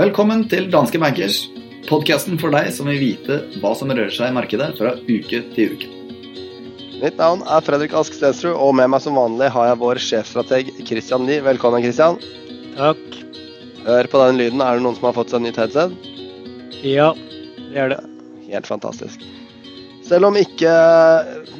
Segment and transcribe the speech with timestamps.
[0.00, 1.42] Velkommen til Danske Bankers,
[1.88, 5.74] podkasten for deg som vil vite hva som rører seg i markedet fra uke til
[5.74, 5.90] uke.
[7.02, 10.72] Mitt navn er Fredrik Ask Stensrud, og med meg som vanlig har jeg vår sjefstrateg
[10.88, 11.44] Christian Lie.
[11.44, 12.16] Velkommen, Christian.
[12.78, 13.04] Takk.
[13.84, 14.64] Hør på den lyden.
[14.64, 15.92] Er det noen som har fått seg nytt headset?
[16.80, 17.12] Ja,
[17.60, 18.00] det er det.
[18.48, 19.24] Helt fantastisk.
[20.10, 20.70] Selv om ikke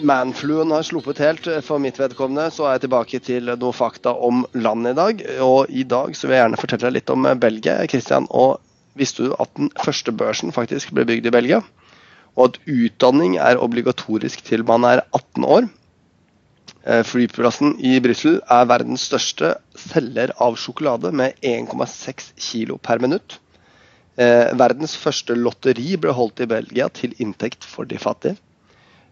[0.02, 4.40] manfluen har sluppet helt for mitt vedkommende, så er jeg tilbake til noe fakta om
[4.58, 5.20] landet i dag.
[5.46, 7.76] Og i dag så vil jeg gjerne fortelle deg litt om Belgia.
[7.92, 8.58] Christian, og
[8.98, 11.60] visste du at den første børsen faktisk ble bygd i Belgia?
[12.34, 15.68] Og at utdanning er obligatorisk til man er 18 år.
[16.82, 23.38] Eh, flyplassen i Brussel er verdens største selger av sjokolade med 1,6 kilo per minutt.
[24.20, 28.36] Eh, verdens første lotteri ble holdt i Belgia til inntekt for de fattige.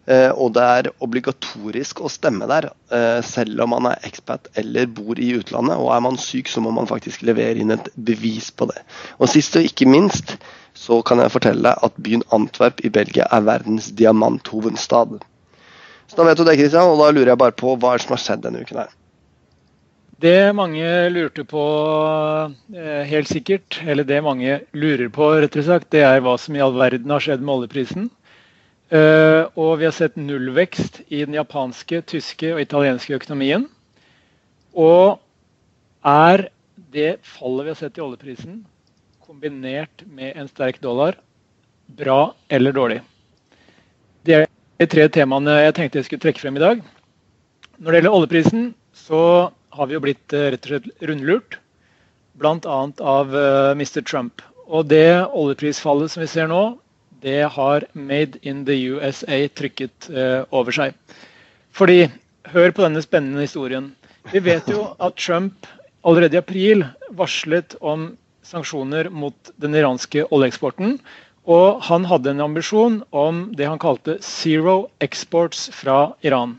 [0.09, 4.87] Eh, og det er obligatorisk å stemme der, eh, selv om man er expat eller
[4.87, 5.77] bor i utlandet.
[5.77, 8.81] Og er man syk, så må man faktisk levere inn et bevis på det.
[9.21, 10.37] Og sist og ikke minst
[10.75, 15.21] så kan jeg fortelle at byen Antwerp i Belgia er verdens diamanthovedstad.
[16.09, 18.23] Så da vet du det, Kristian, og da lurer jeg bare på hva som har
[18.23, 18.98] skjedd denne uken her.
[20.19, 20.83] Det mange
[21.15, 21.65] lurte på
[22.75, 26.57] eh, helt sikkert, eller det mange lurer på, rett og slett, det er hva som
[26.57, 28.09] i all verden har skjedd med oljeprisen.
[28.89, 33.67] Uh, og vi har sett nullvekst i den japanske, tyske og italienske økonomien.
[34.73, 35.21] Og
[36.09, 36.49] er
[36.97, 38.63] det fallet vi har sett i oljeprisen,
[39.23, 41.19] kombinert med en sterk dollar,
[42.01, 42.99] bra eller dårlig?
[44.25, 44.49] Det er
[44.81, 46.83] de tre temaene jeg tenkte jeg skulle trekke frem i dag.
[47.77, 49.23] Når det gjelder oljeprisen, så
[49.75, 51.59] har vi jo blitt uh, rett og slett rundlurt.
[52.39, 52.79] Bl.a.
[53.01, 54.03] av uh, Mr.
[54.03, 54.43] Trump.
[54.69, 56.63] Og det oljeprisfallet som vi ser nå,
[57.23, 60.95] det har Made in the USA trykket uh, over seg.
[61.75, 62.07] Fordi,
[62.53, 63.93] hør på denne spennende historien.
[64.33, 65.67] Vi vet jo at Trump
[66.07, 66.85] allerede i april
[67.17, 68.13] varslet om
[68.47, 70.99] sanksjoner mot den iranske oljeeksporten.
[71.49, 76.59] Og han hadde en ambisjon om det han kalte zero exports fra Iran.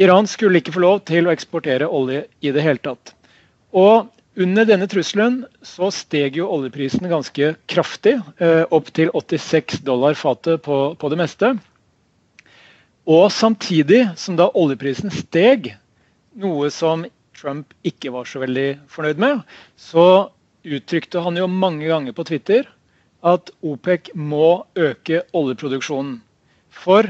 [0.00, 3.12] Iran skulle ikke få lov til å eksportere olje i det hele tatt.
[3.76, 4.08] Og
[4.40, 10.62] under denne trusselen så steg jo oljeprisen ganske kraftig, eh, opp til 86 dollar fatet
[10.64, 11.52] på, på, det meste.
[13.04, 15.74] Og samtidig som da oljeprisen steg,
[16.32, 17.04] noe som
[17.36, 19.44] Trump ikke var så veldig fornøyd med,
[19.76, 20.30] så
[20.64, 22.68] uttrykte han jo mange ganger på Twitter
[23.20, 26.20] at OPEC må øke oljeproduksjonen.
[26.70, 27.04] For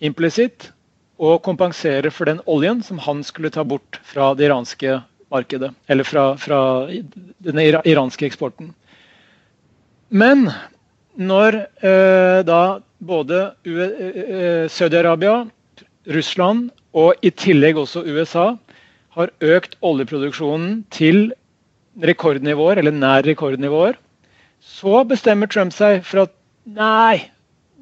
[0.00, 0.70] implisitt
[1.20, 5.00] å kompensere for den oljen som han skulle ta bort fra det iranske
[5.30, 5.74] markedet.
[5.86, 6.60] Eller fra, fra
[7.44, 8.72] den iranske eksporten.
[10.08, 10.48] Men
[11.20, 15.44] når eh, da både eh, Saudi-Arabia,
[16.10, 18.54] Russland og i tillegg også USA
[19.14, 21.28] har økt oljeproduksjonen til
[22.00, 23.98] rekordnivåer, eller nær rekordnivåer,
[24.60, 27.28] så bestemmer Trump seg for at nei,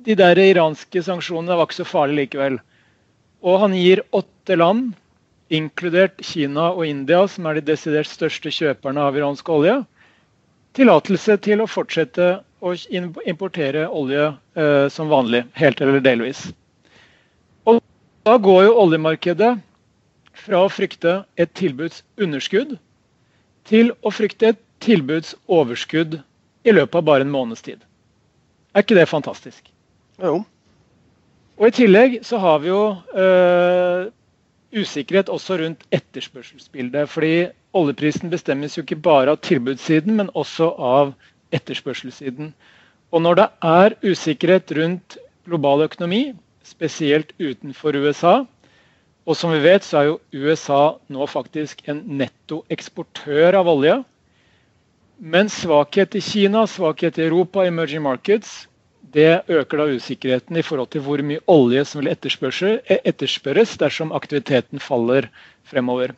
[0.05, 2.59] de der iranske sanksjonene var ikke så farlige likevel.
[3.45, 4.93] Og han gir åtte land,
[5.49, 9.79] inkludert Kina og India, som er de desidert største kjøperne av iransk olje,
[10.77, 12.29] tillatelse til å fortsette
[12.61, 12.75] å
[13.31, 14.27] importere olje
[14.59, 16.49] eh, som vanlig, helt eller delvis.
[17.69, 17.81] Og
[18.27, 19.55] da går jo oljemarkedet
[20.39, 22.77] fra å frykte et tilbudsunderskudd
[23.69, 26.21] til å frykte et tilbudsoverskudd
[26.69, 27.81] i løpet av bare en måneds tid.
[28.75, 29.65] Er ikke det fantastisk?
[30.23, 30.43] Jo.
[31.59, 32.83] Og I tillegg så har vi jo
[33.19, 34.11] øh,
[34.79, 37.09] usikkerhet også rundt etterspørselsbildet.
[37.09, 41.15] fordi oljeprisen bestemmes jo ikke bare av tilbudssiden, men også av
[41.53, 42.55] etterspørselssiden.
[43.11, 48.45] Og når det er usikkerhet rundt global økonomi, spesielt utenfor USA,
[49.27, 53.99] og som vi vet så er jo USA nå faktisk en nettoeksportør av olje,
[55.19, 58.69] men svakhet i Kina, svakhet i Europa, emerging markets,
[59.19, 64.83] det øker da usikkerheten i forhold til hvor mye olje som vil etterspørres dersom aktiviteten
[64.83, 65.27] faller
[65.67, 66.15] fremover.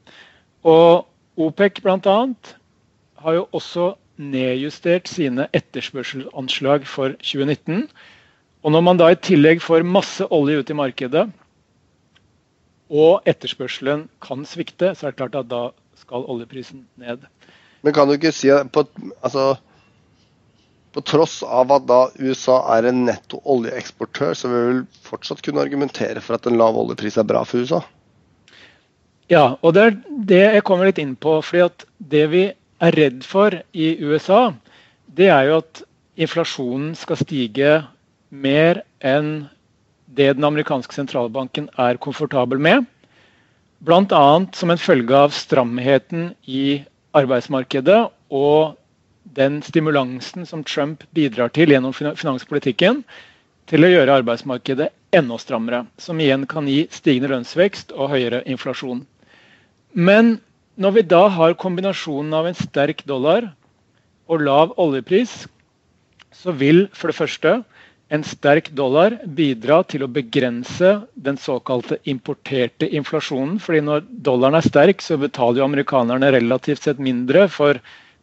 [0.64, 1.06] Og
[1.40, 2.18] OPEC bl.a.
[3.24, 7.86] har jo også nedjustert sine etterspørselsanslag for 2019.
[8.62, 11.30] Og når man da i tillegg får masse olje ut i markedet,
[12.90, 15.62] og etterspørselen kan svikte, så er det klart at da
[16.00, 17.24] skal oljeprisen ned.
[17.82, 18.84] Men kan du ikke si at på,
[19.22, 19.54] altså
[20.92, 25.62] på tross av at da USA er en netto oljeeksportør, så vil vi fortsatt kunne
[25.62, 27.82] argumentere for at en lav oljepris er bra for USA?
[29.30, 31.38] Ja, og det er det jeg kommer litt inn på.
[31.46, 32.42] fordi at det vi
[32.80, 34.52] er redd for i USA,
[35.06, 35.82] det er jo at
[36.18, 37.72] inflasjonen skal stige
[38.30, 39.48] mer enn
[40.10, 42.86] det den amerikanske sentralbanken er komfortabel med.
[43.80, 44.24] Bl.a.
[44.52, 46.82] som en følge av stramheten i
[47.16, 48.00] arbeidsmarkedet
[48.34, 48.76] og
[49.24, 53.04] den stimulansen som Trump bidrar til gjennom finanspolitikken,
[53.70, 55.84] til å gjøre arbeidsmarkedet enda strammere.
[56.00, 59.04] Som igjen kan gi stigende lønnsvekst og høyere inflasjon.
[59.92, 60.38] Men
[60.80, 63.50] når vi da har kombinasjonen av en sterk dollar
[64.30, 65.44] og lav oljepris,
[66.34, 67.54] så vil for det første
[68.10, 73.58] en sterk dollar bidra til å begrense den såkalte importerte inflasjonen.
[73.58, 77.78] fordi når dollaren er sterk, så betaler jo amerikanerne relativt sett mindre for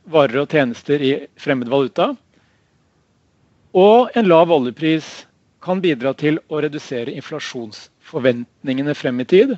[0.07, 2.12] varer og tjenester i fremmed valuta.
[3.77, 5.27] Og en lav oljepris
[5.63, 9.57] kan bidra til å redusere inflasjonsforventningene frem i tid.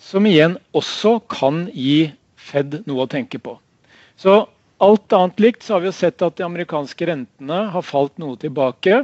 [0.00, 2.12] Som igjen også kan gi
[2.44, 3.54] Fed noe å tenke på.
[4.20, 4.34] Så
[4.84, 8.36] alt annet likt så har vi jo sett at de amerikanske rentene har falt noe
[8.40, 8.98] tilbake.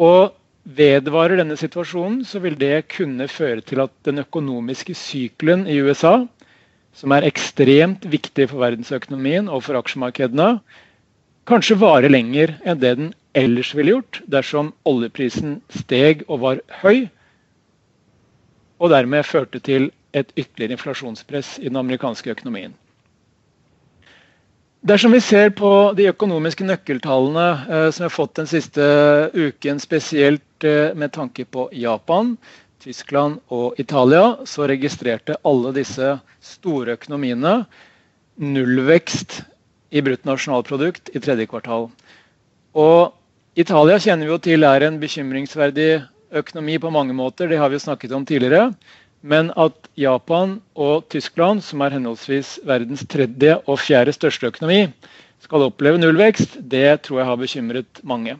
[0.00, 0.32] Og
[0.78, 6.22] vedvarer denne situasjonen, så vil det kunne føre til at den økonomiske sykelen i USA,
[6.96, 10.56] som er ekstremt viktig for verdensøkonomien og for aksjemarkedene,
[11.46, 17.06] kanskje varer lenger enn det den ellers ville gjort dersom oljeprisen steg og var høy,
[18.80, 22.74] og dermed førte til et ytterligere inflasjonspress i den amerikanske økonomien.
[24.86, 28.84] Dersom vi ser på de økonomiske nøkkeltallene eh, som vi har fått den siste
[29.34, 32.36] uken, spesielt eh, med tanke på Japan,
[32.86, 37.64] Tyskland og Italia, så registrerte alle disse store økonomiene
[38.38, 39.40] nullvekst
[39.90, 41.88] i bruttonasjonalprodukt i tredje kvartal.
[42.78, 45.88] Og Italia kjenner vi jo til er en bekymringsverdig
[46.30, 48.68] økonomi på mange måter, det har vi jo snakket om tidligere.
[49.26, 54.84] Men at Japan og Tyskland, som er henholdsvis verdens tredje og fjerde største økonomi,
[55.42, 58.36] skal oppleve nullvekst, det tror jeg har bekymret mange.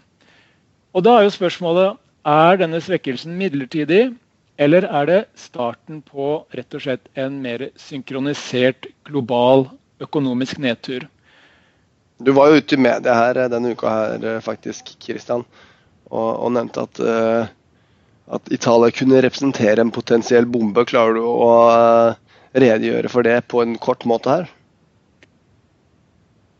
[0.95, 4.15] Og Da er jo spørsmålet er denne svekkelsen midlertidig,
[4.57, 9.69] eller er det starten på rett og slett en mer synkronisert global
[10.03, 11.07] økonomisk nedtur?
[12.19, 15.45] Du var jo ute i media her denne uka her, faktisk, Kristian,
[16.09, 17.53] og, og nevnte at uh,
[18.27, 20.85] at Italia kunne representere en potensiell bombe.
[20.89, 24.49] Klarer du å uh, redegjøre for det på en kort måte her?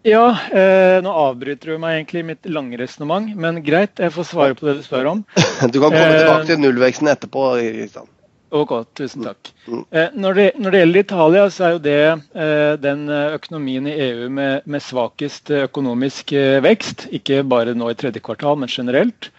[0.07, 4.29] Ja, eh, nå avbryter du meg egentlig i mitt lange resonnement, men greit, jeg får
[4.29, 5.25] svare på det du spør om.
[5.73, 7.49] Du kan komme eh, tilbake til nullveksten etterpå.
[7.59, 8.13] Kristian.
[8.55, 9.51] Ok, tusen takk.
[9.67, 9.81] Mm.
[9.91, 13.97] Eh, når, det, når, det, gjelder Italia, så er jo det eh, den økonomien i
[14.05, 17.09] EU med, med svakest økonomisk eh, vekst.
[17.11, 19.33] Ikke bare nå i tredje kvartal, men generelt.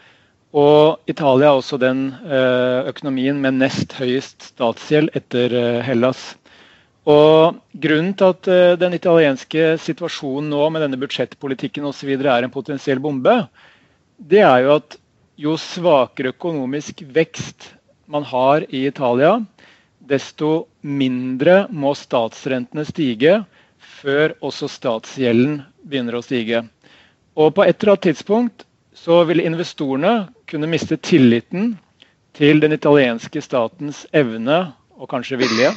[0.58, 6.34] Og Italia er også den eh, økonomien med nest høyest statsgjeld etter eh, Hellas.
[7.08, 12.10] Og Grunnen til at eh, den italienske situasjonen nå med denne budsjettpolitikken osv.
[12.18, 13.36] er en potensiell bombe,
[14.18, 14.98] det er jo at
[15.38, 17.70] jo svakere økonomisk vekst
[18.10, 19.38] man har i Italia,
[20.00, 23.44] desto mindre må statsrentene stige
[24.02, 26.64] før også statsgjelden begynner å stige.
[27.38, 28.66] Og på et eller annet tidspunkt
[28.98, 31.76] så vil investorene kunne miste tilliten
[32.38, 34.64] til den italienske statens evne
[34.98, 35.72] og kanskje vilje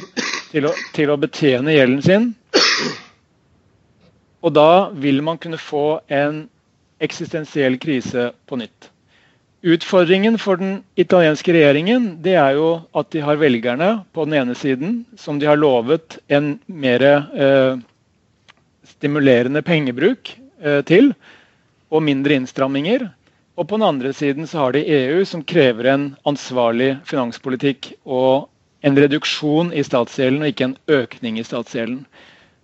[0.51, 2.31] til å, til å betjene gjelden sin.
[4.41, 6.45] Og da vil man kunne få en
[7.01, 8.89] eksistensiell krise på nytt.
[9.61, 14.55] Utfordringen for den italienske regjeringen det er jo at de har velgerne på den ene
[14.57, 17.75] siden, som de har lovet en mer eh,
[18.95, 20.33] stimulerende pengebruk
[20.63, 21.11] eh, til,
[21.93, 23.05] og mindre innstramminger.
[23.59, 28.47] Og på den andre siden så har de EU, som krever en ansvarlig finanspolitikk og
[28.81, 32.05] en reduksjon i statsgjelden, og ikke en økning i statsgjelden.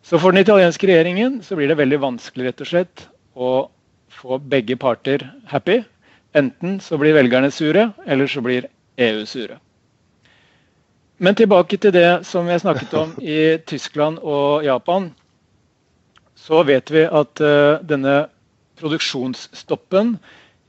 [0.07, 3.05] Så for den italienske regjeringen så blir det veldig vanskelig rett og slett
[3.35, 3.51] å
[4.17, 5.81] få begge parter happy.
[6.37, 9.59] Enten så blir velgerne sure, eller så blir EU sure.
[11.17, 15.11] Men tilbake til det som jeg snakket om i Tyskland og Japan.
[16.37, 18.27] Så vet vi at uh, denne
[18.77, 20.17] produksjonsstoppen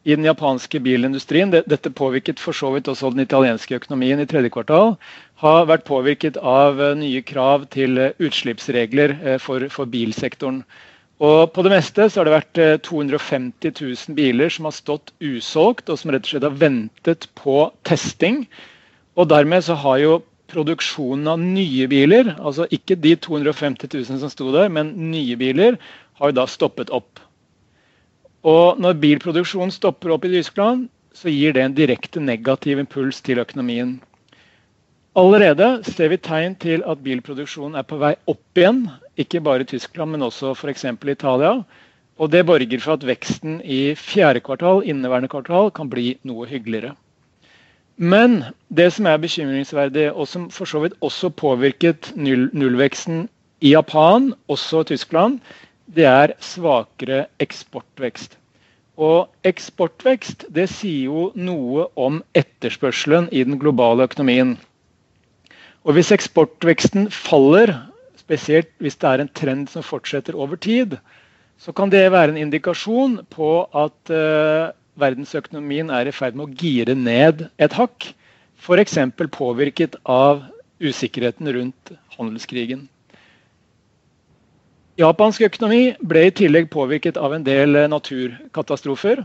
[0.09, 4.55] i den japanske bilindustrien, dette påvirket for så vidt også den italienske økonomien i tredje
[4.55, 4.95] kvartal,
[5.39, 10.65] har vært påvirket av eh, nye krav til eh, utslippsregler eh, for, for bilsektoren.
[11.23, 15.91] Og På det meste så har det vært 250 000 biler som har stått usolgt,
[15.91, 18.45] og som rett og slett har ventet på testing.
[19.19, 20.13] Og Dermed så har jo
[20.49, 25.75] produksjonen av nye biler, altså ikke de 250 000 som sto der, men nye biler,
[26.23, 27.19] har jo da stoppet opp.
[28.47, 33.43] Og når bilproduksjonen stopper opp i Tyskland, så gir det en direkte negativ impuls til
[33.43, 33.99] økonomien.
[35.19, 38.85] Allerede ser vi tegn til at bilproduksjonen er på vei opp igjen.
[39.19, 40.85] Ikke bare i Tyskland, men også f.eks.
[40.85, 41.57] i Italia.
[42.23, 46.93] Og det borger for at veksten i fjerde kvartal inneværende kvartal kan bli noe hyggeligere.
[47.99, 53.27] Men det som er bekymringsverdig, og som for så vidt også påvirket null, nullveksten
[53.59, 55.41] i Japan, også Tyskland,
[55.91, 58.39] det er svakere eksportvekst.
[58.95, 64.59] Og eksportvekst det sier jo noe om etterspørselen i den globale økonomien.
[65.89, 67.73] Og hvis eksportveksten faller,
[68.21, 70.99] spesielt hvis det er en trend som fortsetter over tid,
[71.57, 74.69] så kan det være en indikasjon på at uh,
[75.01, 78.11] verdensøkonomien er i ferd med å gire ned et hakk.
[78.61, 78.99] F.eks.
[79.33, 80.45] påvirket av
[80.79, 82.85] usikkerheten rundt handelskrigen.
[84.99, 89.25] Japansk økonomi ble i tillegg påvirket av en del naturkatastrofer,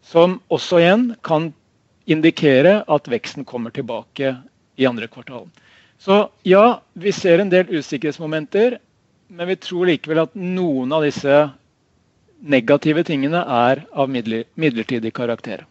[0.00, 1.52] som også igjen kan
[2.08, 4.38] indikere at veksten kommer tilbake
[4.78, 5.50] i andre kvartal.
[5.98, 8.78] Så ja, vi ser en del usikkerhetsmomenter,
[9.28, 11.40] men vi tror likevel at noen av disse
[12.38, 15.66] negative tingene er av midlertidig karakter.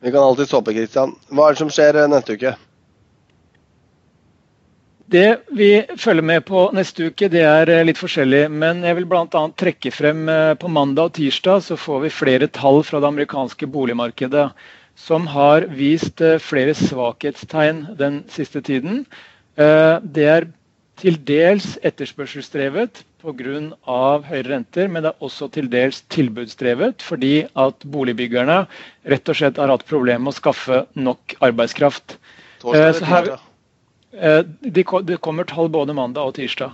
[0.00, 1.16] Vi kan alltids håpe, Kristian.
[1.32, 2.54] Hva er det som skjer eh, neste uke?
[5.10, 8.44] Det vi følger med på neste uke, det er eh, litt forskjellig.
[8.52, 9.42] Men jeg vil bl.a.
[9.58, 13.70] trekke frem eh, på mandag og tirsdag så får vi flere tall fra det amerikanske
[13.72, 14.48] boligmarkedet
[14.96, 19.04] som har vist flere svakhetstegn den siste tiden.
[19.56, 20.48] Det er
[21.00, 24.20] til dels etterspørselsdrevet pga.
[24.28, 28.62] høyere renter, men det er også til dels tilbudsdrevet fordi at boligbyggerne
[29.12, 32.16] rett og slett har hatt problemer med å skaffe nok arbeidskraft.
[32.62, 33.30] Torsdag, eh, her,
[34.14, 36.72] eh, det kommer tall både mandag og tirsdag.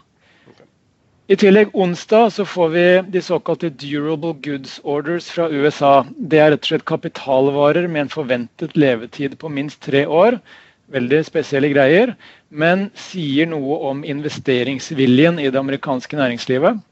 [1.30, 6.02] I tillegg onsdag så får vi de såkalte durable goods orders fra USA.
[6.16, 10.40] Det er rett og slett kapitalvarer med en forventet levetid på minst tre år.
[10.92, 12.16] Veldig spesielle greier
[12.52, 16.82] men sier noe om investeringsviljen i det amerikanske næringslivet.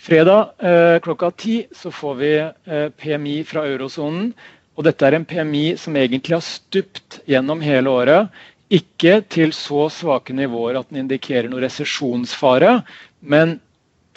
[0.00, 4.30] Fredag eh, klokka ti så får vi eh, PMI fra eurosonen.
[4.78, 8.30] Og dette er en PMI som egentlig har stupt gjennom hele året.
[8.70, 12.80] Ikke til så svake nivåer at den indikerer noe resesjonsfare,
[13.20, 13.58] men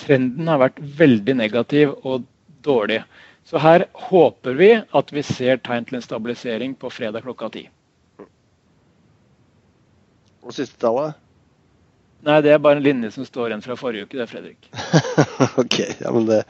[0.02, 2.28] trenden har vært veldig negativ og
[2.66, 3.02] dårlig.
[3.50, 7.66] Så her håper vi at vi ser tegn til en stabilisering på fredag klokka ti.
[10.44, 11.18] Og siste tallet?
[12.24, 14.70] Nei, det er bare en linje som står igjen fra forrige uke, det, Fredrik.
[15.62, 16.44] ok, ja, men det,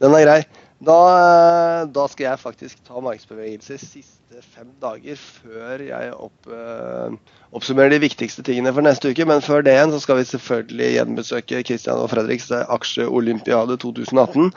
[0.00, 0.38] den er grei.
[0.84, 7.14] Da, da, skal jeg faktisk ta markedsbevegelser siste fem dager før jeg opp, uh,
[7.54, 9.26] oppsummerer de viktigste tingene for neste uke.
[9.28, 14.50] Men før det igjen så skal vi selvfølgelig gjenbesøke Christian og Fredriks aksjeolympiade 2018.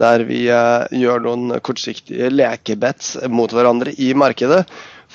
[0.00, 4.64] Der vi uh, gjør noen kortsiktige lekebets mot hverandre i markedet.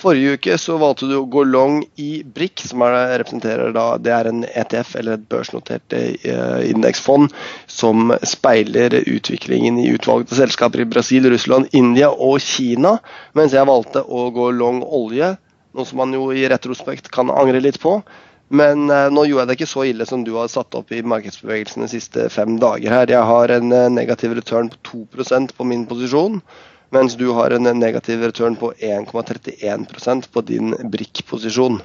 [0.02, 4.14] Forrige uke så valgte du å gå long i BRIC, som er, representerer da, det
[4.16, 7.30] er en ETF, eller et børsnotert uh, indeksfond,
[7.70, 12.96] som speiler utviklingen i utvalgte selskaper i Brasil, Russland, India og Kina.
[13.38, 15.36] Mens jeg valgte å gå long olje,
[15.78, 18.00] noe som man jo i retrospekt kan angre litt på.
[18.52, 21.06] Men uh, nå gjorde jeg det ikke så ille som du har satt opp i
[21.06, 23.14] markedsbevegelsene de siste fem dager her.
[23.14, 26.42] Jeg har en uh, negativ return på 2% på min posisjon
[26.92, 31.80] mens du har en negativ return på 1,31% på din BRIC-posisjon.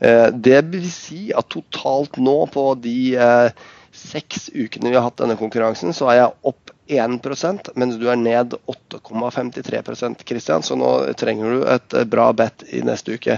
[0.00, 3.50] Eh, det vil si at totalt nå på de eh,
[3.92, 8.16] seks ukene vi har hatt denne konkurransen, så er jeg opp 1% mens du er
[8.18, 10.64] ned 8,53% Christian.
[10.64, 13.36] Så nå trenger du et eh, bra bet i neste uke.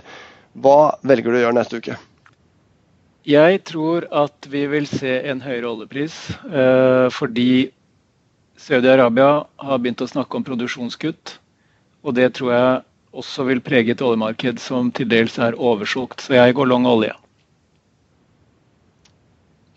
[0.52, 1.98] Hva velger du å gjøre neste uke?
[3.26, 6.16] Jeg tror at vi vil se en høyere oljepris
[7.14, 7.70] fordi
[8.60, 11.36] Saudi-Arabia har begynt å snakke om produksjonskutt.
[12.02, 12.82] Og det tror jeg
[13.12, 16.24] også vil prege et oljemarked som til dels er oversolgt.
[16.24, 17.14] Så jeg går long olje.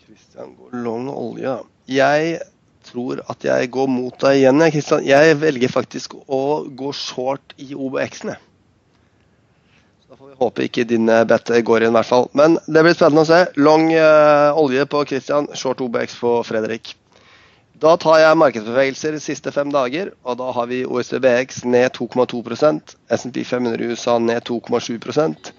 [0.06, 1.58] Kristian går long olje.
[1.90, 2.40] Jeg
[2.86, 4.66] tror at jeg går mot deg igjen.
[4.74, 5.06] Kristian.
[5.06, 8.36] Jeg velger faktisk å gå short i OBX-ene.
[10.06, 12.28] Da får vi håpe ikke din bet går inn, i hvert fall.
[12.38, 13.42] Men det blir spennende å se.
[13.58, 16.94] Long uh, olje på Kristian, short OBX på Fredrik.
[17.76, 22.94] Da tar jeg markedsbevegelser de siste fem dager, og da har vi OSBX ned 2,2%
[23.12, 25.50] SMP 500 i USA ned 2,7%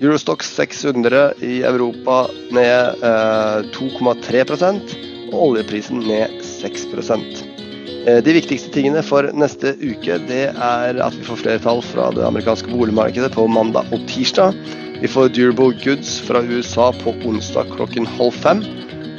[0.00, 4.96] Eurostox 600 i Europa ned eh, 2,3%
[5.34, 11.28] og oljeprisen ned 6 eh, De viktigste tingene for neste uke det er at vi
[11.28, 14.56] får flere tall fra det amerikanske boligmarkedet på mandag og tirsdag.
[15.00, 18.64] Vi får durable goods fra USA på onsdag klokken halv fem.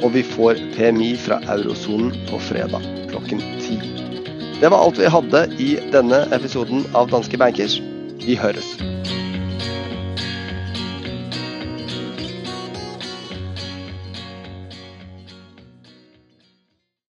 [0.02, 3.80] Og vi får PMI fra eurosonen på fredag klokken ti.
[4.58, 7.80] Det var alt vi hadde i denne episoden av Danske Bankers.
[8.24, 8.76] Vi høres.